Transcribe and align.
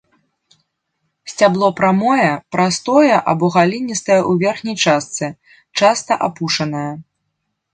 Сцябло 1.31 1.67
прамое, 1.81 2.25
простае 2.57 3.15
або 3.33 3.45
галінастае 3.57 4.17
ў 4.29 4.47
верхняй 4.47 4.77
частцы, 4.87 5.25
часта 5.83 6.13
апушанае. 6.31 6.89